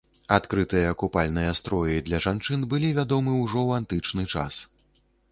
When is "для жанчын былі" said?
2.07-2.89